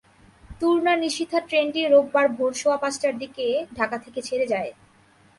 [0.59, 3.45] তূর্ণা নিশীথা ট্রেনটি রোববার ভোর সোয়া পাঁচটার দিকে
[3.77, 4.71] ঢাকা থেকে ছেড়ে যায়।